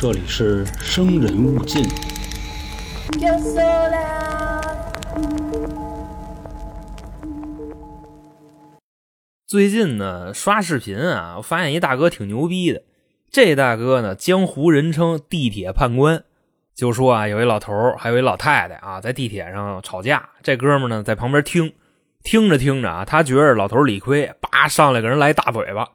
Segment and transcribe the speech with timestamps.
[0.00, 1.82] 这里是生人勿近。
[9.44, 12.82] 最近呢，刷视频啊，我发现一大哥挺牛逼的。
[13.28, 16.22] 这大哥呢，江湖人称“地铁判官”，
[16.76, 20.28] 就说啊，有一老头儿还有一老太太啊，在地铁上吵架。
[20.44, 21.72] 这哥们儿呢，在旁边听，
[22.22, 25.88] 听着听着啊，他觉着老头儿理亏，叭上来给人来大嘴巴。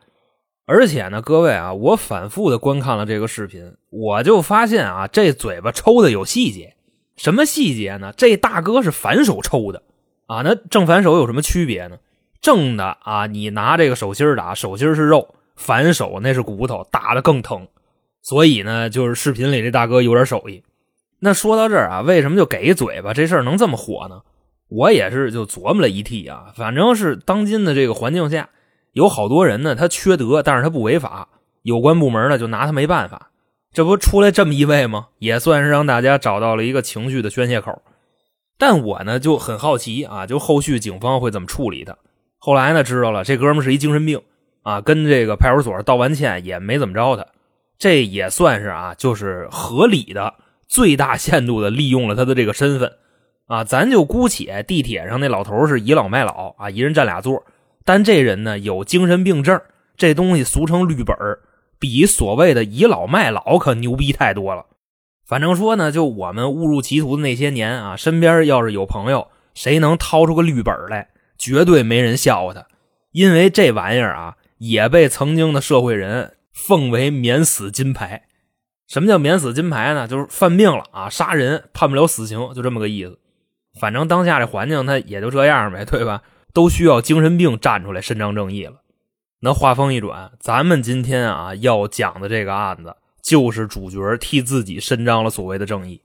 [0.65, 6.75] 而且呢，各位啊，我反复的观看了这个视频，我就发现啊，这嘴巴抽的有细节。
[7.17, 8.13] 什么细节呢？
[8.15, 9.83] 这大哥是反手抽的
[10.25, 10.41] 啊。
[10.41, 11.97] 那正反手有什么区别呢？
[12.41, 17.67] 正的啊，你拿这个手心打，手心是肉；反手那是骨头，打的更疼。
[18.21, 20.63] 所以呢，就是视频里这大哥有点手艺。
[21.19, 24.21] 那说到这儿啊，为什么就给一嘴巴这事儿能这么火呢？
[24.69, 28.49] 我也是就琢磨了一替啊，反正是当今的这个环境下，
[28.93, 31.27] 有好多人呢，他缺德，但是他不违法，
[31.61, 33.29] 有关部门呢就拿他没办法。
[33.73, 35.07] 这不出来这么一位吗？
[35.17, 37.81] 也算是让大家找到了一个情绪的宣泄口。
[38.57, 41.97] 但我呢就很好奇啊，就后续警方会怎么处理他。
[42.37, 44.21] 后来呢，知道了这哥们是一精神病
[44.61, 47.25] 啊，跟这个派出所道完歉也没怎么着他，
[47.79, 50.35] 这也算是啊，就是合理的、
[50.67, 52.93] 最大限度的利用了他的这个身份
[53.47, 53.63] 啊。
[53.63, 57.43] 咱就姑且地铁上那老头是倚老卖老啊，一人占俩座，
[57.85, 59.61] 但这人呢有精神病症，
[59.97, 61.15] 这东西俗称绿本
[61.79, 64.65] 比所谓的倚老卖老可牛逼太多了。
[65.25, 71.09] 反正说呢，就我们误入歧途的那些年啊，身边要是有朋友谁能掏出个绿本来。
[71.35, 72.67] 绝对没人笑话他，
[73.11, 78.23] 因为这玩意儿啊，也被曾经的社会人奉为免死金牌。
[78.87, 80.07] 什么叫免死金牌呢？
[80.07, 83.19] 就是犯病了啊，杀人判不了死刑，就这么个意思。
[83.77, 86.21] 反正当下这环境，他也就这样呗，对吧？
[86.53, 88.81] 都需要精神病站出来伸张正义了。
[89.39, 96.01] 那话锋一转，咱们今天啊要讲的这个案子，就是主角替自己伸张了所谓的正义。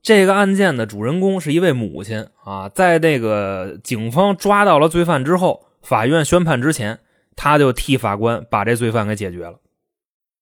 [0.00, 7.00] 这个案件的主人公是一位母亲啊，在那个警方抓到了罪犯之后，法院宣判之前，
[7.36, 9.58] 他就替法官把这罪犯给解决了。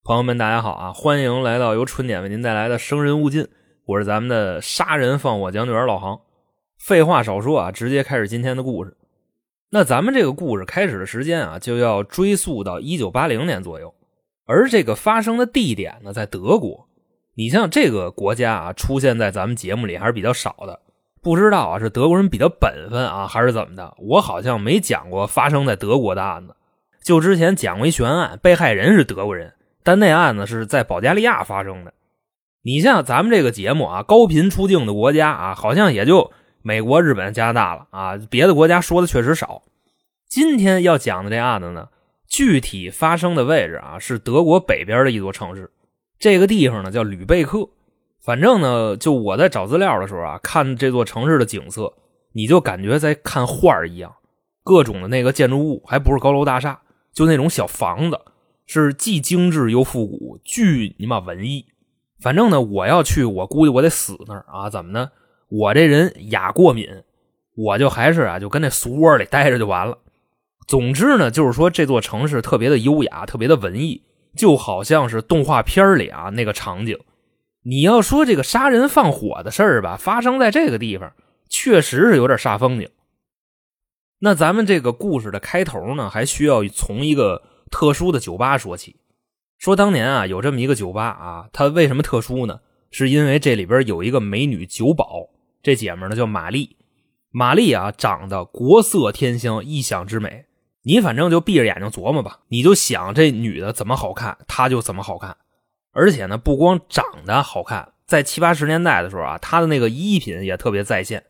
[0.04, 3.42] 朋友们，大家好啊，欢迎来到由春点为您带来的《生人勿近》，
[3.86, 6.20] 我是咱们的杀人放火讲解员老杭。
[6.78, 8.96] 废话少说啊，直接开始今天的故事。
[9.76, 13.92] 那咱们这个故事开始的时间啊，就要追溯到一九八零年左右，
[14.46, 16.88] 而这个发生的地点呢，在德国。
[17.34, 20.80] 你像这个国家啊，出现在咱们节目里还是比较少的。
[21.20, 23.94] 不知道啊，是德国人比较本分啊，还是怎么的？
[23.98, 26.56] 我好像没讲过发生在德国的案子。
[27.04, 31.92] 就之前讲过一悬案，被害人是德国人，但那案子是在保加利亚发生的。
[32.62, 36.32] 你像咱们这个节目啊，高频出境的国家啊，好像也就
[36.66, 39.62] 美国、日本、加拿大了啊，别的国家说的确实少。
[40.28, 41.90] 今天要讲的这案子呢，
[42.26, 45.70] 具体发生的位置啊，是德国北边的一座城市。
[46.18, 47.68] 这个地方呢叫吕贝克，
[48.20, 51.94] 反正呢，就我在找资料的时候啊，看这座城市的景色，
[52.32, 54.12] 你就感觉在看画一样，
[54.64, 56.80] 各种的那个建筑物还不是高楼大厦，
[57.12, 58.18] 就那种小房子，
[58.66, 61.66] 是既精致又复古，巨你妈文艺。
[62.18, 64.68] 反正呢，我要去，我估计我得死那儿啊！
[64.68, 65.12] 怎么呢？
[65.48, 66.88] 我这人雅过敏，
[67.54, 69.98] 我就还是啊，就跟那俗窝里待着就完了。
[70.66, 74.02] 总之呢，就是说这座城市特别的优雅，特别的文艺。
[74.36, 76.98] 就好像是动画片里啊那个场景，
[77.62, 81.10] 你要说这个杀人放火的事儿吧，发生在这个地方，
[81.48, 82.86] 确实是有点煞风景。
[84.18, 88.96] 那咱们这个故事的开头呢，还需要从一个特殊的酒吧说起。
[89.56, 92.60] 说当年啊，有这么一个酒吧啊，它为什么特殊呢？
[92.90, 95.26] 是因为这里边有一个美女酒保，
[95.66, 96.76] 这姐们呢叫玛丽。
[97.32, 100.44] 玛丽啊，长得国色天香，异想之美。
[100.84, 105.36] 你反正就闭着眼睛琢磨吧，你就想这女的怎么好看，她就怎么好看。
[105.90, 111.24] 而且呢，不光长得好看，在七八十年代的时候啊，她的那个衣品也特别在线，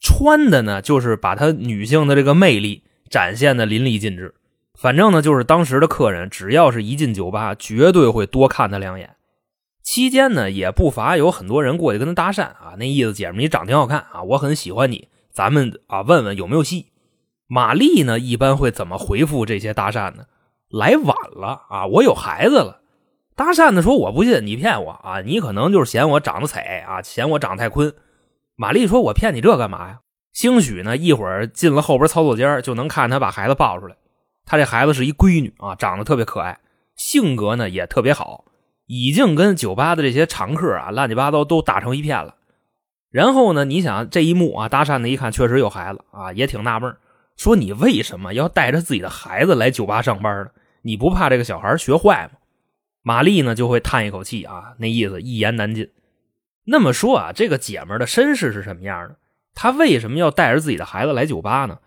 [0.00, 4.32] 穿的呢就是把她女性的这个魅力展现的淋漓尽致。
[4.78, 9.16] 反正呢，就是当时的客人只要是一进酒吧，绝对会多看她两眼。
[9.82, 16.86] 期间呢，也不乏有很多人过去跟她搭讪啊，那意思姐们你长挺好看啊，我很喜欢你，咱们啊问问有没有戏。
[17.48, 20.24] 玛丽呢，一般会怎么回复这些搭讪呢？
[20.70, 22.80] 来晚了啊，我有孩子了。
[23.34, 27.92] 搭讪的说我不信，你骗我啊，你可能就是嫌我长得丑啊，嫌我长得太坤。
[28.56, 30.00] 玛丽说：“我骗你这干嘛呀？”
[30.32, 33.96] 兴许呢，一会儿进了后边操作间，就能看他把孩子抱出来。
[34.46, 36.58] 他这孩子是一闺女啊，长得特别可爱，
[36.94, 38.44] 性格呢也特别好，
[38.86, 42.36] 已经跟酒吧的这些常客啊乱七八糟都打成一片了。
[43.10, 46.96] 然后呢，你想这一幕啊，搭讪的一看确实有孩子啊，也挺纳闷。
[47.36, 50.50] 说你为什么要带着自己的孩子来酒吧上班呢？
[50.82, 52.38] 你不怕这个小孩学坏吗？
[53.02, 55.90] 玛丽呢就会叹一口气啊，那意思一言难尽。
[56.64, 59.16] 那么说啊，这个姐们的身世是什么样的？
[59.54, 61.78] 她为什么要带着自己的孩子来酒吧呢？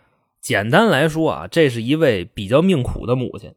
[0.41, 3.53] 简单来说啊，这是一位比较命苦的母亲。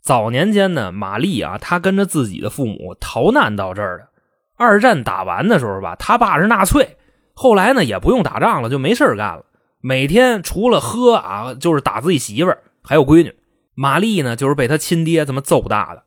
[0.00, 4.08] 早年间呢，玛丽啊，她跟着自己的父母逃难到这儿的。
[4.56, 6.98] 二战打完的时候吧，他爸是纳粹，
[7.32, 9.44] 后来呢也不用打仗了，就没事干了，
[9.80, 13.34] 每天除了喝啊，就是打自己媳妇儿还有闺女。
[13.74, 16.02] 玛丽呢，就是被他亲爹这么揍大的。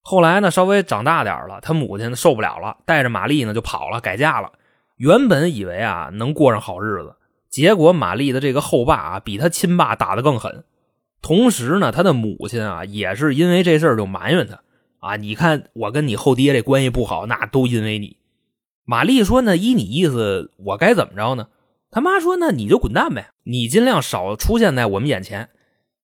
[0.00, 4.50] 后来呢，稍微长大点了，他母亲受不了了，带着玛丽呢就跑了，改嫁了。
[4.96, 7.16] 原本以为啊能过上好日子，
[7.50, 10.64] 结果玛丽的这个后爸啊比他亲爸打得更狠。
[11.22, 14.60] 同时呢，他的母亲啊也是因为这事儿就埋怨他
[14.98, 18.16] 啊，你看我跟你后爹这关系不好，那都因为你。
[18.84, 21.48] 玛丽说呢，依你意思，我该怎么着呢？
[21.90, 25.48] 他妈说，那你就滚蛋呗，你尽量少出现在我们眼前。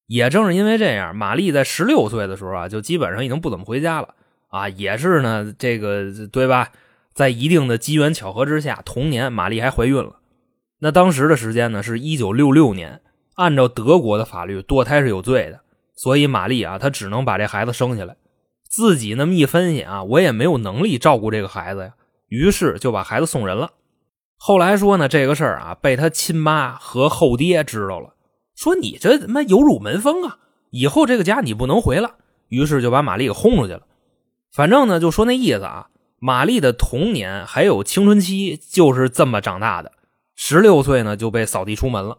[0.06, 4.14] 也正是因为这样，玛丽在十六岁的时候啊，就基本上已经不怎么回家了
[4.48, 4.68] 啊。
[4.68, 6.70] 也是呢，这个对吧？
[7.12, 10.16] 在一定的机缘巧合之下，同年玛丽还怀孕了。
[10.78, 13.00] 那当时的时间呢，是一九六六年。
[13.36, 15.60] 按照德国的法律，堕胎是有罪的，
[15.94, 18.16] 所以玛丽啊，她只能把这孩子生下来。
[18.68, 21.94] 自己那么一分析啊，我也没有能力照顾这个孩子呀，
[22.28, 23.70] 于是就把孩子送人了。
[24.36, 28.14] 后来说呢，这个事儿啊，被他亲妈和后爹知道了。
[28.54, 30.38] 说你这他妈有辱门风啊！
[30.70, 32.16] 以后这个家你不能回了。
[32.48, 33.82] 于是就把玛丽给轰出去了。
[34.52, 35.88] 反正呢，就说那意思啊，
[36.18, 39.92] 玛丽的童年还有青春期就是这么长大的。
[40.34, 42.18] 十六岁呢就被扫地出门了。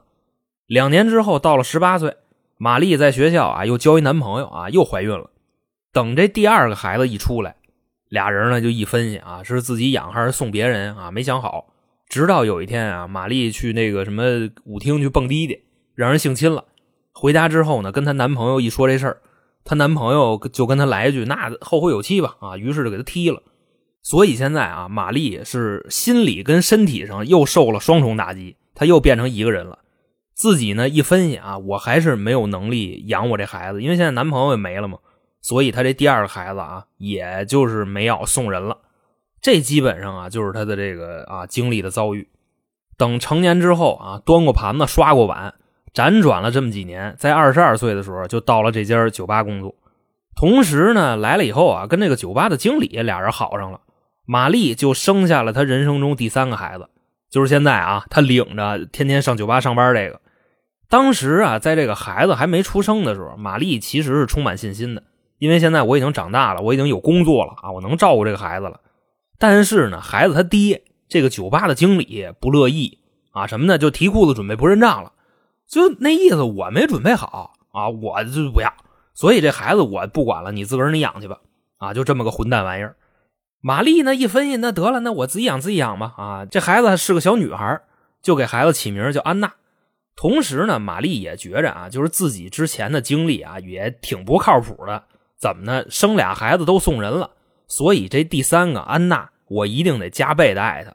[0.68, 2.18] 两年之后到了十八岁，
[2.58, 5.30] 玛丽在学校啊又交一男朋友啊又怀孕了。
[5.94, 7.56] 等这第二个孩子一出来，
[8.10, 11.74] 俩人呢就一分析啊是自己养还是送别人啊没想好。
[12.10, 14.24] 直到有一天啊，玛丽去那个什么
[14.66, 15.64] 舞厅去蹦迪去。
[15.96, 16.66] 让人性侵了，
[17.14, 19.22] 回家之后呢，跟她男朋友一说这事儿，
[19.64, 23.42] 她男朋友就跟她来一句：“那后会有期吧。”啊，于是就给她踢了。
[24.04, 29.80] 所以现在啊，玛丽是心理跟身体上又受了双重打击，她又变成一个人了。
[30.38, 35.00] 自己呢一分析啊，我还是没有能力养我这孩子，因为现在男朋友也没了嘛，
[35.42, 38.78] 所以她这第二个孩子啊，也就是没要送人了。
[39.42, 42.30] 这基本上啊，就是她的这个啊经历的遭遇。
[42.98, 45.56] 等成年之后啊，端过盘子，刷过碗。
[45.92, 49.74] 辗转了这么几年，在二十二岁的时候就到了这家酒吧工作。
[50.36, 53.82] 同时呢，来了以后啊，跟这个酒吧的经理俩人好上了。
[54.26, 56.88] 玛丽就生下了她人生中第三个孩子，
[57.32, 60.22] 就是现在啊，她领着天天上酒吧上班这个。
[60.90, 65.04] 当时啊，在这个孩子还没出生的时候，玛丽其实是充满信心的，
[65.38, 68.80] 因为现在我已经长大了，我已经有工作了啊，我能照顾这个孩子了。
[69.38, 73.00] 但是呢，孩子他爹这个酒吧的经理不乐意
[73.32, 73.78] 啊，什么呢？
[73.78, 75.12] 就提裤子准备不认账了。
[75.68, 78.74] 就那意思，我没准备好啊，我就不要，
[79.14, 81.40] 所以这孩子我不管了，你自个儿你养去吧，
[81.78, 82.96] 啊，就这么个混蛋玩意儿。
[83.60, 87.82] 玛丽呢一分析，那得了，那我自己养自己养吧，啊，这孩子是个小女孩，
[88.22, 89.52] 就给孩子起名叫安娜。
[90.18, 95.04] 同时呢，玛丽也觉着啊，就是自己之前的经历啊，也挺不靠谱的。
[95.38, 95.86] 怎么呢？
[95.92, 97.30] 生俩孩子都送人了，
[97.68, 100.92] 所以这第三个安娜，我一定得加倍的爱她。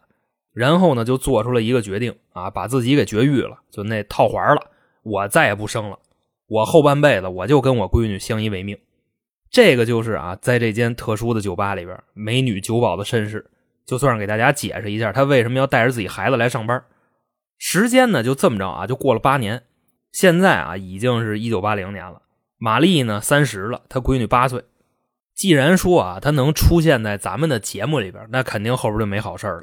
[0.52, 4.60] 然后呢，就做出了一个决定啊，把自己给绝育了，就那套环了，
[5.04, 5.96] 我再也不生了，
[6.48, 8.76] 我后半辈子我就跟我闺女相依为命。
[9.52, 13.48] 这个就是啊，在这间特殊的酒吧里边，美女酒保的身世，
[13.86, 16.82] 就算是给大家解释一下，她为什么要带着自己孩子来上班。
[17.64, 19.62] 时间呢，就这么着啊，就过了八年，
[20.10, 22.20] 现在啊，已经是一九八零年了。
[22.58, 24.64] 玛丽呢，三十了，她闺女八岁。
[25.32, 29.62] 既然说啊，她能出现在咱们的节目里边，那肯定后边就没好事了。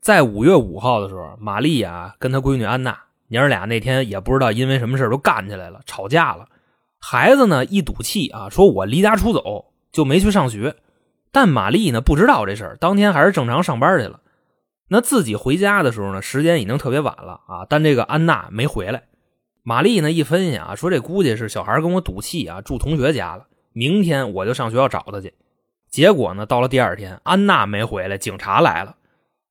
[0.00, 2.96] 在五月五号的时候，玛丽啊跟她闺女安娜
[3.26, 6.46] 娘儿俩那天也不知道因为什么事都干起来了，吵架了。
[7.00, 10.76] 孩子呢一赌气啊，说我离家出走，就没去上学。
[11.32, 14.20] 但玛丽呢不知道这事儿，当天还是正常上班去了。
[14.88, 19.04] 那自己回家的时候呢，时间已经特别晚了啊，但这个安娜没回来。
[19.62, 23.46] 玛丽呢一分析啊，说这估计是小孩跟我赌气啊，住同学家了。
[23.72, 25.34] 明天我就上学校找他去。
[25.90, 28.96] 结果呢，到了第二天，安娜没回来，警察来了。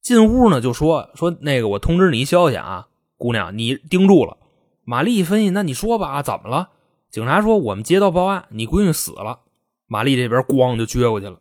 [0.01, 4.37] 进屋呢，就说说那个，我通知你一消息啊，姑娘，你盯住了。
[4.83, 6.69] 玛丽一分析，那你说吧啊，怎么了？
[7.11, 9.41] 警察说我们接到报案，你闺女死了。
[9.85, 11.39] 玛丽这边咣就撅过去了。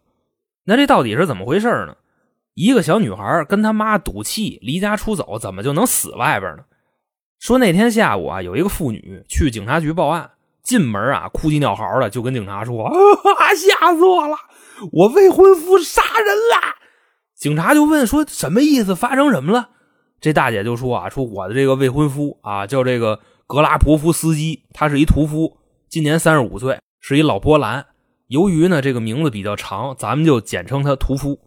[0.65, 1.97] 那这到底是怎么回事呢？
[2.57, 6.65] 一个小女孩跟她妈赌气离家出走，怎么就能死外边呢？
[7.39, 10.31] 说那天下午啊，有一个妇女去警察局报案，
[10.63, 12.95] 进门啊哭鸡尿嚎的，就跟警察说：“啊，
[13.55, 14.35] 吓死我了，
[14.91, 16.77] 我未婚夫杀人了。”
[17.37, 18.95] 警察就问说：“什么意思？
[18.95, 19.69] 发生什么了？”
[20.19, 25.59] 这大姐就说：“啊，说我的这个未婚夫啊，叫这个格拉伯夫斯基，他是一屠夫，
[25.91, 27.85] 今年三十五岁，是一老波兰。
[28.29, 31.39] 由于呢这个名字比较长，咱们就简称他屠夫。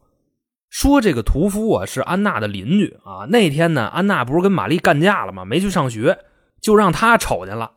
[0.69, 3.25] 说这个屠夫啊是安娜的邻居啊。
[3.29, 5.43] 那天呢，安娜不是跟玛丽干架了吗？
[5.43, 6.19] 没去上学，
[6.61, 7.71] 就让他瞅见了。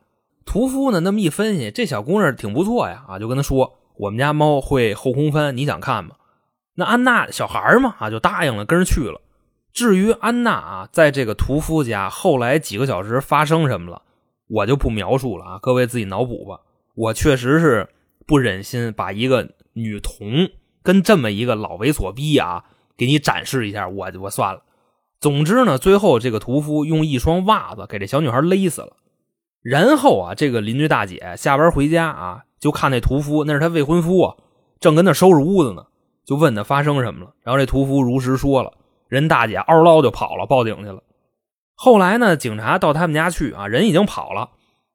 [0.45, 6.17] 屠夫呢那么一分析，这小姑娘挺不错呀啊，就跟他说：“我们家猫会后空翻，你想看吗？”
[6.75, 9.21] 那安娜小孩嘛啊，就答应了，跟着去了。
[9.73, 14.03] 至于安娜啊，在这个屠夫家后来几个小时发生什么了，
[14.49, 16.61] 我就不描述了啊，各位自己脑补吧。
[16.95, 17.89] 我确实是
[18.27, 20.51] 不忍心把一个女童
[20.83, 22.65] 跟这么一个老猥琐逼啊。
[22.97, 24.63] 给你展示一下，我我算了。
[25.21, 28.97] 总之呢，最后这个屠夫用一双袜子给这小女孩勒死了。
[29.63, 34.37] 然后啊，这个邻居大姐下班回家啊，就看那屠夫，那是他未婚夫啊，
[34.81, 35.87] 正跟那收拾屋子呢，
[36.25, 37.35] 就问他发生什么了。
[37.43, 38.73] 然后这屠夫如实说了，
[39.07, 41.03] 人大姐嗷唠就跑了，报警去了。
[41.77, 44.51] 后来呢，警察到他们家去啊，人已经跑了。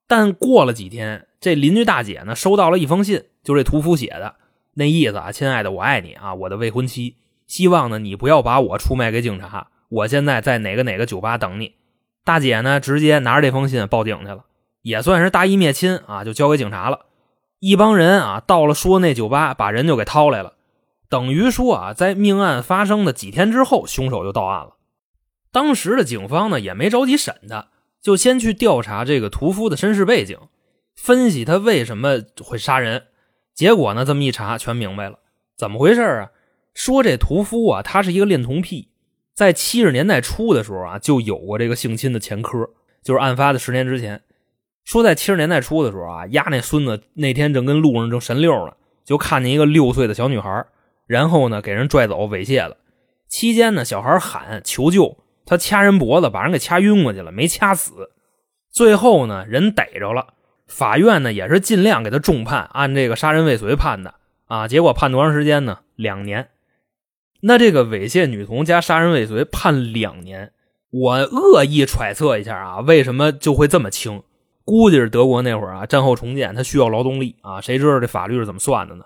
[0.10, 4.36] 但过了几天，这邻居大姐呢，收到了一封信，就这屠夫写的，
[4.74, 7.16] 那意思啊，亲爱的，我爱你啊，我的未婚妻。
[7.48, 9.68] 希望呢，你不要把我出卖给警察。
[9.90, 11.76] 我现在在哪个哪个酒吧等你。
[12.24, 14.44] 大姐呢，直接拿着这封信报警去了，
[14.82, 17.06] 也算是大义灭亲啊，就交给警察了。
[17.60, 20.54] 一帮人啊，到了说那酒吧，把人就给掏来了。
[21.10, 24.76] 等于说啊，在命案发生的几天之后，凶手就到案了。
[25.54, 27.70] 当时的警方呢，也没着急审他，
[28.02, 30.38] 就先去调查这个屠夫的身世背景，
[30.96, 33.06] 分析他为什么会杀人。
[33.56, 35.20] 结果呢，这么一查，全明白了，
[35.58, 36.30] 怎么回事啊？
[36.78, 38.90] 说这屠夫啊，他是一个恋童癖，
[39.34, 42.70] 在七十年代初的时候啊，就有过这个性侵的前科，
[43.02, 44.22] 就是案发的十年之前。
[44.86, 50.68] 说在七十年代初的时候啊，丫那孙子那天正跟路上正神溜呢，就看见一个六岁的小女孩，
[51.08, 52.78] 然后呢给人拽走猥亵了。
[53.28, 55.18] 期间呢，小孩喊求救，
[55.48, 58.12] 他掐人脖子，把人给掐晕过去了，没掐死。
[58.72, 60.36] 最后呢，人逮着了，
[60.68, 64.14] 法院呢也是尽量给他重判，按这个杀人未遂判的
[64.46, 64.68] 啊。
[64.68, 65.80] 结果判多长时间呢？
[65.96, 66.50] 两年。
[67.48, 70.52] 那这个猥亵女童加杀人未遂判两年，
[70.92, 74.22] 我恶意揣测一下啊，为什么就会这么轻？
[74.66, 79.06] 估计是德国那会儿啊，战后重建他需要劳动力啊，谁知道这法律是怎么算的呢？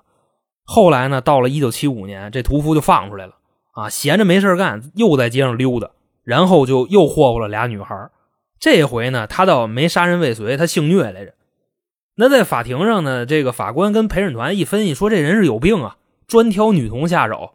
[0.64, 3.36] 后来呢，到了一九七五年，这屠夫就放出来了
[3.74, 5.92] 啊，闲着没事干，又在街上溜达，
[6.24, 8.10] 然后就又霍霍了俩女孩。
[8.60, 11.36] 这回呢，他倒没杀人未遂，他性虐来着。
[12.16, 17.52] 那在法庭上呢，这个法官跟陪审团一分析，说这人是有病啊，专挑女童下手。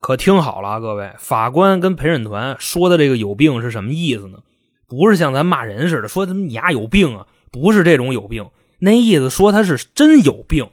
[0.00, 4.38] 可听好了啊，各位，法官跟陪审团说的这个有病是什么意思呢？
[4.86, 10.70] 不是像咱骂人似的，说他妈你丫有病啊，不是这种有病，那意思说他是真有病，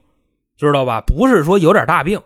[0.58, 1.02] 知道吧？
[1.02, 2.22] 不是说有点大病。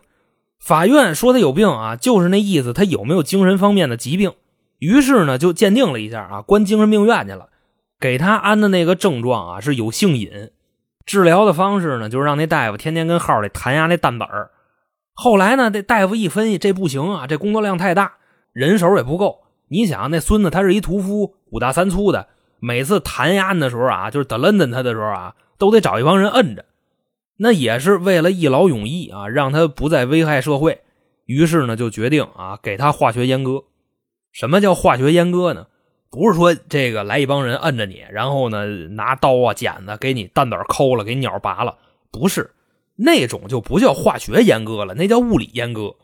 [0.60, 4.34] 法院说他有病啊，就是那意思，他有没有精神方面的疾病？
[4.80, 7.48] 于是呢，就鉴定了一下啊，关精神病院去了，
[7.98, 10.52] 给他安的那个症状啊是有性瘾，
[11.06, 14.52] 治疗的方式呢就是让那大夫天天跟号里弹压那蛋子儿。
[15.22, 15.70] 后来呢？
[15.70, 18.14] 这大夫一分析，这不行啊，这工作量太大，
[18.54, 19.42] 人手也不够。
[19.68, 22.30] 你想，那孙子他是一屠夫，五大三粗的，
[22.62, 26.64] 每次弹压的时候啊，就是等抡抡他的时候啊，都得找一帮人摁着。
[27.36, 30.80] 那也是为了一劳永逸啊，让他不再危害社会。
[31.26, 33.66] 于是呢，就决定啊，给他化学阉割。
[34.32, 35.68] 什么叫化学阉割呢？
[36.10, 41.78] 不是说这个来一帮人摁着你，然后呢拿刀啊剪子给你蛋胆抠了，给鸟拔了，
[42.10, 42.50] 不是。
[43.02, 45.96] 那种就不叫化学阉割了，那叫物理阉割，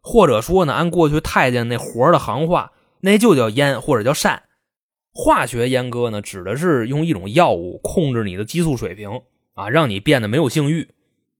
[0.00, 4.42] 或者说呢，按过去太监那活的行话，那就叫阉或者叫善。
[5.12, 9.22] 化学阉割呢，指的是用一种药物控制你的激素水平
[9.54, 10.88] 啊，让你变得没有性欲，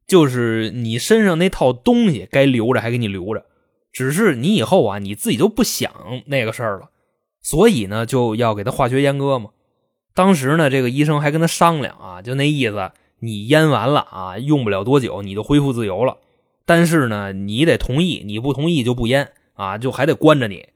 [0.06, 3.46] 就是你身上那套东西该留着还给你留着，
[3.92, 5.92] 只是你以后啊你自己就不想
[6.26, 6.90] 那个事儿了，
[7.42, 9.50] 所以呢就要给他化学阉割嘛。
[10.14, 12.92] 当时呢，这个医生还跟他商量啊，就那意思。
[13.20, 16.16] 你阉完了啊，用不了多久你就恢复自由了。
[16.66, 20.68] 但是呢，你得同意，你不同意就不阉啊，就还得关着你。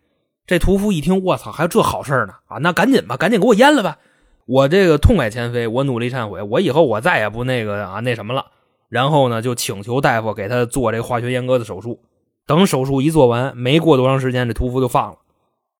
[0.46, 2.58] 这屠夫一听，我操，还有这好事呢啊！
[2.58, 3.98] 那赶紧吧，赶紧给我阉了吧！
[4.44, 8.46] 我这个痛改前非，我努力忏悔，我以后我再也不那个啊那什么了。
[8.90, 12.00] 然后呢，就请求大夫给他做这个化学阉割的手术。
[12.46, 15.18] 等手术一做完，没过多长时间，这屠夫就放了。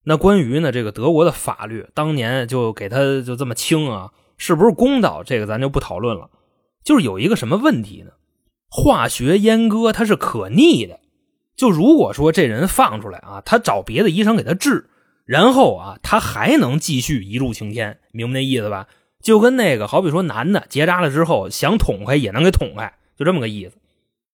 [0.05, 5.23] 那关于呢这个德国的法律，当年就给他就这么轻啊，是不是公道？
[5.23, 6.31] 这个咱就不讨论了。
[6.85, 8.13] 就是有一个什么问题呢？
[8.69, 11.01] 化学阉割它是可逆的，
[11.57, 14.89] 就如果说这人放出来啊，他找别的医生给他治，
[15.25, 18.89] 然后啊，他还能继续一柱擎天，明白那意思吧？
[19.23, 23.79] 就跟那个好比说男的结扎了之后想捅开也能给捅开，就这么个意思。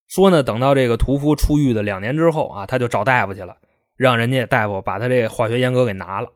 [0.08, 3.58] 说呢，等到这个屠夫出狱的两年之后啊，他就找大夫去了，
[3.96, 6.28] 让人家大夫把他这化学阉割给拿了。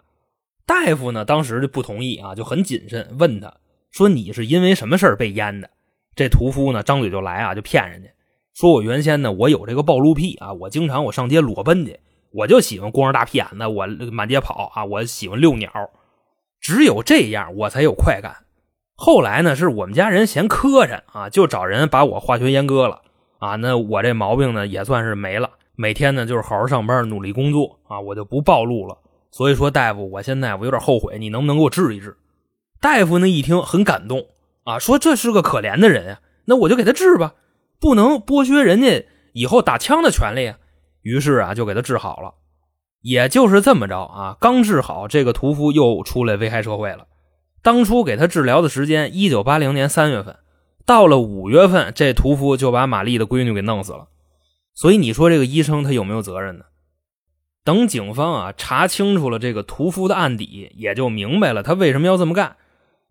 [0.67, 3.53] 大夫呢当时就不同意啊，就很谨慎，问他
[3.91, 5.71] 说：“你是因为什么事儿被阉的？”
[6.15, 8.09] 这屠夫呢，张嘴就来啊，就骗人家，
[8.55, 11.99] 说我原先呢，我有这个暴露癖啊，我经常我上街裸奔去，
[12.33, 15.71] 我就喜欢光着大屁眼子，我满街跑啊，我喜欢遛鸟，
[16.61, 18.45] 只有这样我才有快感。
[18.97, 23.03] 后来呢，是我们家人嫌磕碜啊，就找人把我化学阉割了
[23.39, 25.51] 啊，那我这毛病呢也算是没了。
[25.75, 28.97] 每天呢就是好好上班，努力工作啊，我就不暴露了。
[29.33, 32.17] 所以说大夫，我现在我有点后悔，你能不能给我治一治？
[32.81, 34.25] 大夫呢一听很感动
[34.65, 37.35] 啊，说这是个可怜的人呀，那我就给他治吧。
[37.81, 40.59] 不能剥削人家以后打枪的权利啊！
[41.03, 42.35] 于是啊，就给他治好了。
[43.03, 47.07] 也就是这么着啊，刚治好，这个屠夫又出来危害社会了。
[47.63, 50.37] 当初给他治疗的时间，一九八零年三月份，
[50.87, 54.09] 到了五月份，这屠夫就把玛丽的闺女给弄死了。
[54.73, 56.65] 所以你说这个医生他有没有责任呢？
[57.65, 62.57] 等警方啊查清楚了这个屠夫的案底，也就明白了他为什么要这么干。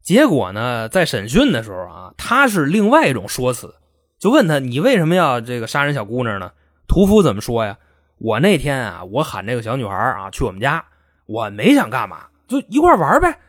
[0.04, 3.76] 结果呢，在审讯的时候啊，他是另外一种说辞。
[4.20, 6.52] 就问他，你为什么要这个杀人小姑娘呢？
[6.88, 7.78] 屠夫怎么说呀？
[8.20, 10.84] 我那天啊，我喊这个小女孩啊去我们家，
[11.26, 13.40] 我没想干嘛，就一块玩呗。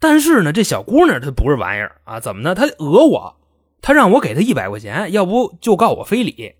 [0.00, 2.54] 但是呢，这小姑娘她不是玩意儿啊，怎么呢？
[2.54, 3.36] 她讹我，
[3.80, 6.54] 她让我给她一百块钱，要不就告我非礼。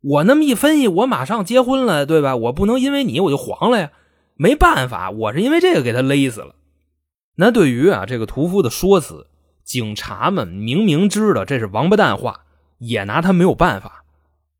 [0.00, 2.36] 我那么一分析，我马上结婚了，对吧？
[2.36, 3.90] 我不能因为你我就黄了呀。
[4.34, 6.54] 没办法，我是因为这个给她勒死了。
[7.36, 9.26] 那对于啊这个屠夫的说辞，
[9.64, 12.40] 警察们明明知道这是王八蛋话。
[12.84, 14.02] 也拿他没有办法，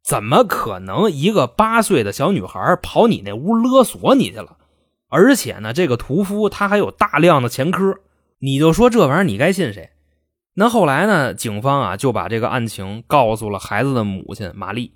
[0.05, 4.59] 怎么可能一个八岁的小女孩跑你那屋勒索你去了？
[5.09, 7.99] 而且呢，这个屠夫他还有大量的前科，
[8.39, 9.91] 你就说这玩意儿你该信谁？
[10.55, 14.95] 那后来呢，警方啊就把这个案情告诉了孩子的母亲玛丽。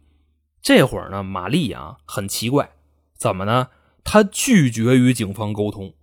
[0.63, 2.71] 这会儿呢，玛丽啊很奇怪，
[3.19, 3.71] 怎么呢？
[4.05, 5.95] 她拒绝与警方沟通。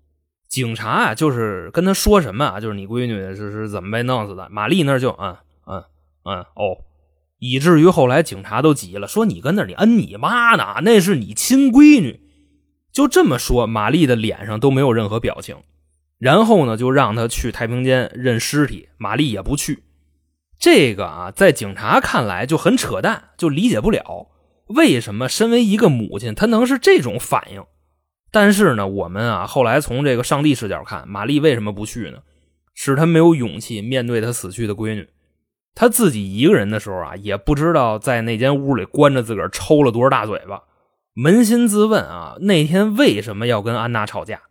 [0.53, 4.47] 警察啊就是跟他说什么啊，就是你闺女是是怎么被弄死的？
[4.51, 5.83] 玛丽那就嗯嗯
[6.25, 6.77] 嗯哦。
[7.39, 10.75] 以至于后来警察都急了，说：“你跟那你恩你妈呢？
[10.83, 12.21] 那是你亲闺女。”
[12.93, 15.57] 就这么说，玛丽的脸上都没有任何表情。
[16.19, 19.83] 然后呢，就让他去太平间认尸体，玛丽也不去。
[20.59, 24.27] 这个啊，在警察看来就很扯淡，就理解不了
[24.67, 27.65] 为什么身为一个母亲，她能是这种反应。
[28.33, 32.17] 但是呢，我们啊后来从这个上帝视角看，玛丽为什么不去呢？
[32.73, 35.07] 是她没有勇气面对她死去的闺女。
[35.75, 40.63] 她自己一个人的时候啊，也不知道在那间屋里关着自个儿抽了多少大嘴巴，
[41.15, 44.41] 扪心自问啊，那天为什么要跟安娜吵架？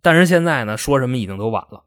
[0.00, 1.82] 但是现在呢，说什么已经都晚了。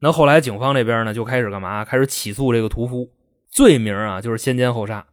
[0.00, 1.84] 那后来警方这边呢，就开始干嘛？
[1.84, 3.10] 开始起诉这个屠夫，
[3.50, 5.04] 罪名啊就是先奸后杀。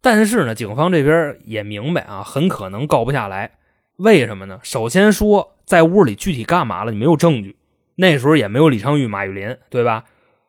[0.00, 3.58] 但是呢，警方这边也明白啊，很可能告不下来。
[3.96, 4.60] 为什么呢？
[4.62, 7.56] 首先说，在屋里具体干嘛了，你没有证据。
[7.96, 10.04] 那时候也没有李昌钰、马玉林，对吧？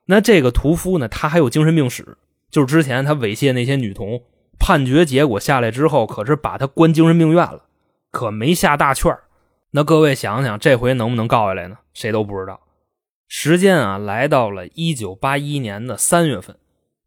[0.05, 1.07] 那这个屠夫呢？
[1.07, 2.17] 他还有精神病史，
[2.49, 4.21] 就是之前他猥亵那些女童，
[4.59, 7.65] 判决结果下来之后，可是把他关精神病院了，
[8.11, 9.15] 可没下大劝
[9.71, 11.77] 那各位想想，这回能不能告下来呢？
[11.93, 12.59] 谁都不知道。
[13.27, 16.57] 时间啊，来到了一九八一年的三月份，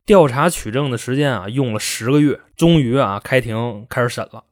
[0.04, 4.44] 调查取证的时间啊，用了十个月，终于啊，开庭开始审了。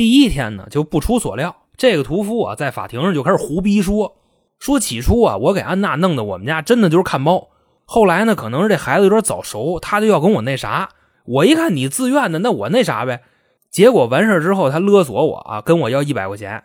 [0.00, 4.16] 第一天呢，就不出所料，这个屠夫啊，在法庭上就开始胡逼说，
[4.58, 7.50] 说起初啊，我给安娜弄的我们家真的就是看猫。
[7.84, 10.88] 后来呢，可能是这孩子有点早熟，他就要跟我那啥。
[11.26, 13.20] 我一看你自愿的，那我那啥呗。
[13.70, 16.64] 结果完事之后，他勒索我啊，跟我要一百块钱，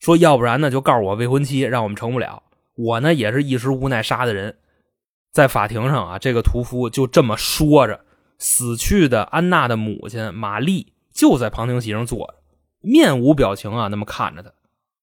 [0.00, 2.42] 说要不然呢就告诉我未婚妻，让我们成不了。
[2.74, 4.56] 我呢也是一时无奈杀的人。
[5.30, 8.00] 在法庭上啊，这个屠夫就这么说着，
[8.40, 12.34] 死去的安娜的母亲玛丽就在旁听席上坐着，
[12.82, 14.52] 面无表情啊，那么看着他。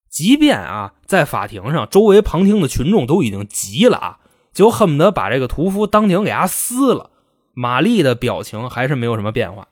[0.09, 4.19] 即便啊，在法庭上，周围旁听的群众都已经急了啊。
[4.51, 7.11] 就恨不得把这个屠夫当庭给他撕了。
[7.53, 9.67] 玛丽的表情还是没有什么变化。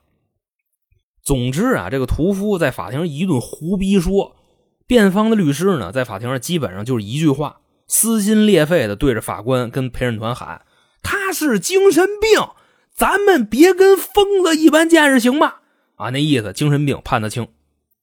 [1.22, 4.36] 总之啊，这个屠夫在法庭上一顿胡逼说，
[4.86, 10.62] 辩方的律师呢，在法庭上基本上就是一句话，撕心裂肺的对着法官跟陪审团喊
[11.02, 12.40] ：“他是精神病，
[12.94, 15.54] 咱们别跟疯子一般见识，行吗？”
[15.96, 17.48] 啊，那意思精神病判得轻。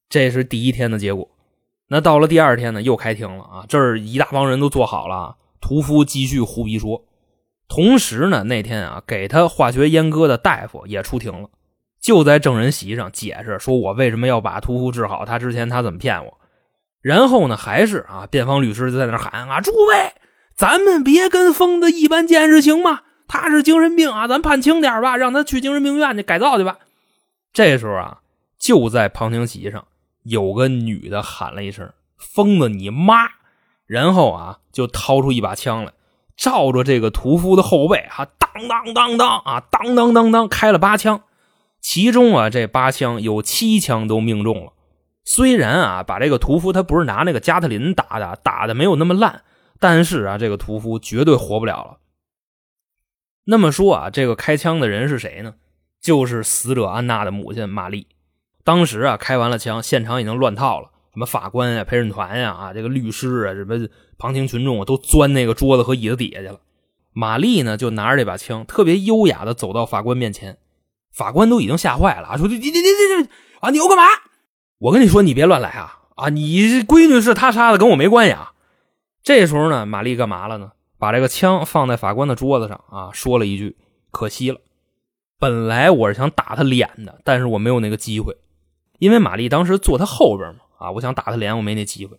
[0.08, 1.28] 这是第一天的结果。
[1.88, 5.36] 那到了第二天呢，又开庭了啊，这儿一大帮人都坐好了。
[5.60, 7.04] 屠夫继续胡逼说，
[7.68, 11.48] 同时呢，那天啊，给他化学阉割的大夫也出庭了，
[12.00, 16.38] 就在证人席上解释说，我为什么要把屠夫治好，他之前他怎么骗我。
[17.00, 20.12] 然后呢，还是啊，辩方律师就在那喊啊，诸位，
[20.56, 23.02] 咱们别跟疯子一般见识，行吗？
[23.28, 26.78] 他是精神病啊，咱判轻点吧，让他去精神病院去改造去吧。
[27.52, 28.20] 这时候啊，
[28.58, 29.84] 就在旁听席上
[30.28, 33.28] 有个女的喊了一声：“疯子你妈！”
[33.86, 35.92] 然后啊，就掏出一把枪来，
[36.36, 41.22] 照着这个屠夫的后背，哈，当当当当啊，当当当当，开了八枪。
[41.80, 44.72] 其中啊这八枪有七枪都命中了。
[45.24, 49.44] 虽然啊把这个屠夫他不是拿那个加特林打的，打的没有那么烂，
[49.78, 51.98] 但是啊这个屠夫绝对活不了了。
[53.44, 55.54] 那么说啊，这个开枪的人是谁呢？
[56.00, 58.08] 就是死者安娜的母亲玛丽。
[58.66, 63.76] 当时啊，开完了枪，现场已经乱套了，什么法官呀、陪审团呀、啊这个律师啊、什么
[64.18, 66.58] 旁听群众啊，都钻那个桌子和椅子底下去了。
[67.12, 70.58] 玛丽呢，就拿着这把枪，特别优雅的走到法官面前。
[71.12, 73.28] 法官都已经吓坏了啊，说：“你你你你你
[73.60, 74.02] 啊，你要干嘛？
[74.78, 76.00] 我跟你说，你别乱来啊！
[76.16, 78.52] 啊，你闺女是他杀的，跟我没关系啊！”
[79.22, 80.72] 这时候呢，玛丽干嘛了呢？
[80.98, 83.76] 把这个枪放在法官的桌子上啊，说了一句
[84.10, 84.58] ：“可惜了，
[85.38, 88.36] 本来我是想打他脸的，但是我没有那个机会，
[88.98, 92.18] 因为玛丽当时坐他后边嘛，啊，我想打他脸，我没那机会。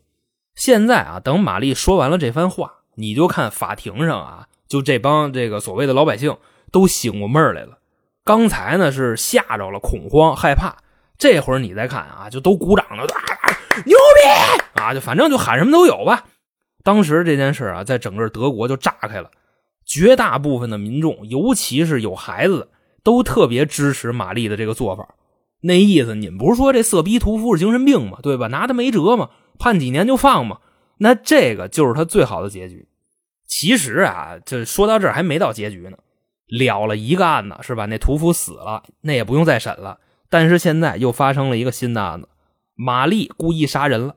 [0.56, 6.38] 现在啊，等玛丽说完了这番话，你就看法庭上啊，就这帮这个所谓的老百姓
[6.72, 7.78] 都醒过闷来了。
[8.24, 10.78] 刚才呢是吓着了，恐慌害怕，
[11.18, 13.06] 这会儿你再看啊，就都鼓掌了，
[13.86, 16.26] 牛逼啊，就反正就喊什么都有吧。”
[16.84, 19.30] 当时这件事啊，在整个德国就炸开了，
[19.86, 22.70] 绝大部分的民众，尤其是有孩子的，
[23.04, 25.08] 都特别支持玛丽的这个做法。
[25.62, 28.20] 那意思，你们不是说这色逼屠夫是精神病吗？
[28.22, 28.48] 对吧？
[28.48, 29.30] 拿他没辙吗？
[29.58, 30.60] 判几年就放吗？
[31.00, 32.88] 那这个就是他最好的结局。
[33.48, 35.98] 其实啊，这说到这儿还没到结局呢，
[36.48, 37.86] 了了一个案子是吧？
[37.88, 40.00] 那屠夫死了，那也不用再审了。
[40.30, 42.28] 但是现在又发生了一个新的案子，
[42.76, 44.16] 玛丽故意杀人了。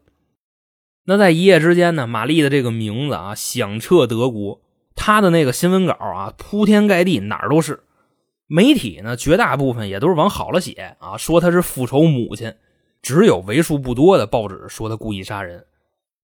[1.06, 4.60] 那在一夜之间呢，玛丽的这个名字啊响彻德国，
[4.94, 7.84] 她的那个新闻稿啊铺天盖地，哪儿都是。
[8.52, 12.56] 媒体呢绝大部分也都是往好了写啊，说她是复仇母亲，
[13.00, 15.66] 只有为数不多的报纸说她故意杀人。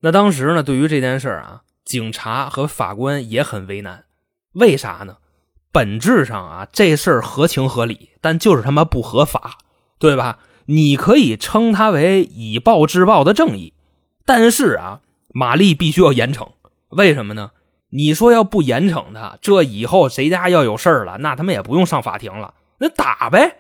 [0.00, 4.06] 那当时呢，对于这件事啊，警察和法官也很为难，
[4.54, 5.18] 为啥呢？
[5.70, 9.58] 本质上啊，这事儿合情合理，但就是他妈不合法，
[10.00, 10.40] 对吧？
[10.66, 13.72] 你可以称它为以暴制暴的正义。
[14.24, 16.48] 但是啊，玛丽必须要严惩，
[16.88, 17.52] 为什么呢？
[17.90, 23.58] 你说要不严惩他，这以后谁家要有事儿了，那他们也不用上法庭了，那打呗。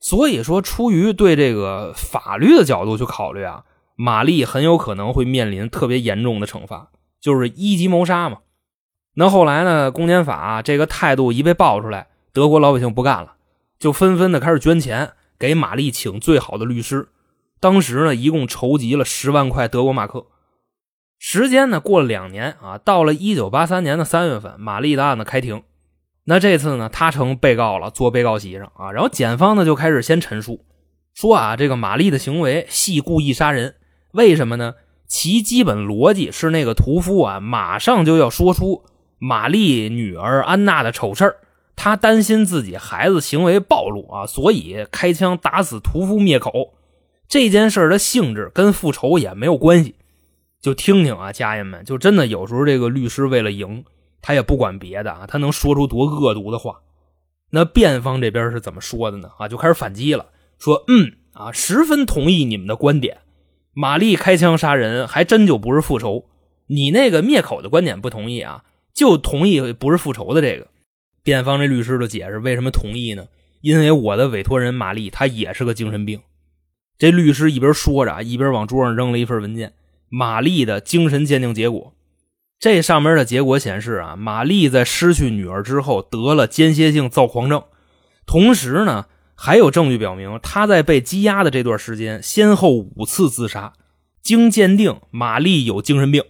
[0.00, 3.64] 所以说，出于对这个法律的角度去考虑啊，
[3.96, 8.38] 玛丽很有可能会面临特别严重的惩罚，就是一级谋杀嘛。
[9.14, 13.34] 那后来呢，公检法这个态度一被爆出来，德国老百姓不干了，
[13.78, 17.08] 就纷纷的开始捐钱给玛丽请最好的律师。
[17.58, 20.26] 当时呢，一共筹集了十万块德国马克。
[21.26, 25.62] 时间呢，过了两年啊，到了一九八三年的三月份，玛丽的案子开庭。
[26.24, 28.92] 那这次呢，他成被告了，坐被告席上啊。
[28.92, 30.66] 然后检方呢就开始先陈述，
[31.14, 33.76] 说啊，这个玛丽的行为系故意杀人。
[34.12, 34.74] 为什么呢？
[35.06, 38.84] 其基本逻辑是那个屠夫啊，马上就要说出
[39.18, 41.36] 玛丽女儿安娜的丑事，
[41.74, 46.74] 他担心自己孩子行为暴露啊，所以开枪打死屠夫灭口。
[47.26, 49.94] 这件事的性质跟复仇也没有关系，
[50.64, 53.84] 就听听啊，家人们，就真的有时候这个律师为了赢，
[54.22, 56.80] 他也不管别的啊，他能说出多恶毒的话。
[57.50, 59.28] 那辩方这边是怎么说的呢？
[59.38, 63.18] 啊，就开始反击了，说嗯啊，十分同意你们的观点，
[63.74, 66.24] 玛丽开枪杀人还真就不是复仇，
[66.68, 70.68] 你那个灭口的观点不同意啊，就同意不是复仇的这个。
[71.22, 73.26] 辩方这律师的解释为什么同意呢？
[73.60, 76.22] 因为我的委托人玛丽她也是个精神病。
[76.96, 79.74] 这律师一边说着，一边往桌上扔了一份文件：
[80.08, 81.94] 玛丽的精神鉴定结果。
[82.58, 87.62] 这上面的结果显示啊，玛丽在失去女儿之后得了间歇性躁狂症，
[88.24, 93.74] 同时呢，还有证据表明她在被羁押的这段时间先后五次自杀。
[94.22, 96.24] 经鉴定，玛丽有精神病。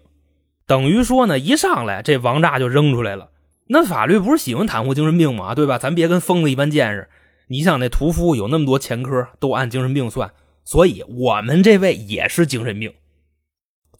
[0.66, 3.30] 等于说呢，一上来这王炸就扔出来了。
[3.68, 5.54] 那法律不是喜欢袒护精神病吗？
[5.54, 5.78] 对吧？
[5.78, 7.08] 咱别跟疯子一般见识。
[7.48, 10.32] 你想那屠夫有那么多前科，都按精神病算。
[10.64, 12.92] 所以，我们这位也是精神病。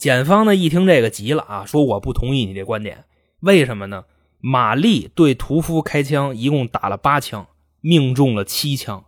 [0.05, 3.05] 检方呢一听这个急了啊，说我不同意你这观点。
[3.41, 4.05] 为什么呢？
[4.39, 7.47] 玛丽对屠夫开枪，一共打了八枪，
[7.81, 9.07] 命中了七枪，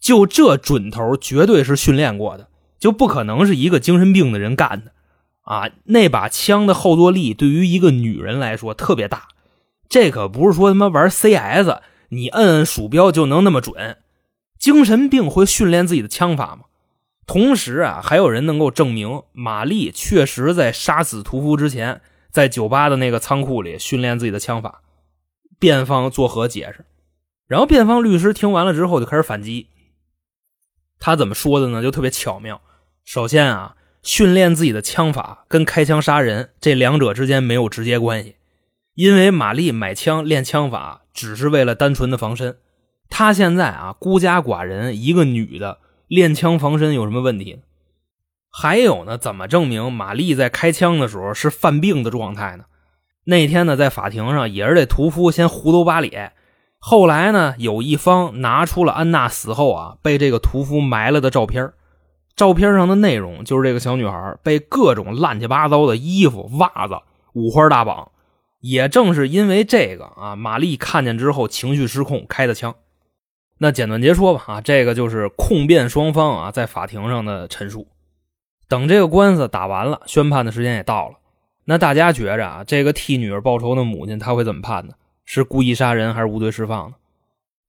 [0.00, 4.92] 就这准头，绝对是训练过的，就不可能是一个精神病的人干的
[5.42, 5.68] 啊！
[5.84, 9.28] 那把枪的后坐力对于一个女人来说特别大，
[9.86, 13.98] 这可不是说他妈玩 CS，你摁摁鼠标就能那么准。
[14.58, 16.62] 精神病会训练自己的枪法吗？
[17.28, 24.82] 同时啊，还有人能够证明玛丽确实在杀死屠夫之前，在酒吧的那个仓库里训练自己的枪法。
[25.58, 26.86] 辩方作何解释？
[27.46, 29.68] 然后辩方律师听完了之后就开始反击。
[30.98, 31.82] 他怎么说的呢？
[31.82, 32.62] 就特别巧妙。
[33.04, 38.36] 首先啊，训练自己的枪法跟开枪杀人这两者之间没有直接关系，
[38.94, 42.56] 因为玛丽买枪练枪法只是为了单纯的防身。
[43.10, 47.60] 他现在啊孤家寡人，一个女的练枪防身有什么问题？
[48.50, 52.64] 还有呢，怎么证明玛丽在开枪的时候是犯病的状态呢？
[53.24, 56.32] 那天呢，在法庭上也是这屠夫先胡诌八咧，
[56.78, 61.72] 后来呢，有一方拿出了安娜死后啊被这个屠夫埋了的照片，
[62.34, 66.98] 照片上的内容就是这个小女孩被各种乱七八糟的衣服、袜子
[67.34, 68.10] 五花大绑。
[68.60, 72.74] 也正是因为这个啊，玛丽看见之后情绪失控开的枪。
[73.58, 77.88] 那简短截说吧啊，这个就是控辩双方啊在法庭上的陈述。
[78.68, 81.16] 等这个官司打完了，宣判的时间也到了。
[81.64, 84.94] 那大家觉着啊，这个替女儿报仇的母亲他会怎么判呢？
[85.24, 86.96] 是故意杀人还是无罪释放呢？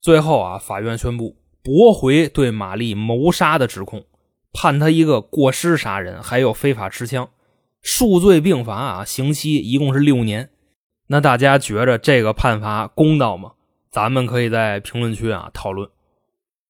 [0.02, 4.06] 最后啊，法院宣布驳回对玛丽谋杀的指控，
[4.54, 7.30] 判他一个过失杀人，还有非法持枪，
[7.82, 10.49] 数罪并罚啊，刑期一共是六年。
[11.08, 13.54] 那大家觉着这个判罚公道吗？
[13.91, 15.89] 咱们可以在评论区啊讨论。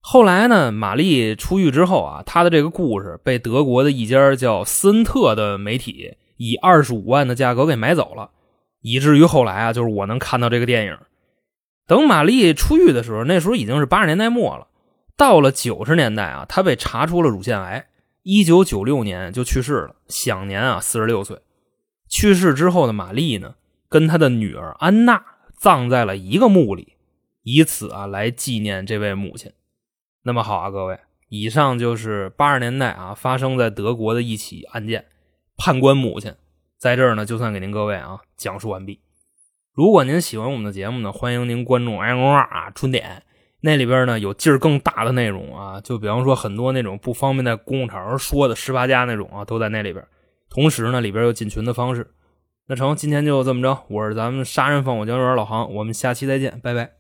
[0.02, 8.32] 后来呢，玛丽出狱之后啊，她的这个故事被德国的一家叫斯恩特的媒体以二十五万的价格给买走了，
[8.82, 10.98] 以至于后来啊，就是我能看到这个电影。
[11.86, 14.68] 等玛丽出狱的时候，那时候已经是八十年代末了。
[15.18, 17.88] 到了九十年代啊，她被查出了乳腺癌，
[18.24, 21.38] 一九九六年就去世了，享年啊四十六岁。
[22.08, 23.56] 去世之后的玛丽呢，
[23.90, 25.22] 跟她的女儿安娜
[25.58, 26.94] 葬在了一个墓里，
[27.52, 29.52] 以此啊来纪念这位母亲。
[30.22, 35.06] 那么好啊，各位，以上就是八十年代啊发生在德国的一起案件，
[35.58, 36.36] 判官母亲
[36.78, 39.00] 在这儿呢，就算给您各位啊讲述完毕。
[39.74, 43.24] 如果您喜欢我们的节目呢，欢迎您关注“M 二”啊春点，
[43.62, 50.06] 那里边呢有劲儿更大的内容啊，就比方说很多那种不方便在公共场合说的十八家那种啊，都在那里边。
[50.50, 52.12] 同时呢，里边有进群的方式。
[52.68, 56.99] 那成，今天就这么着，我是咱们杀人放火江员老航，我们下期再见，拜拜。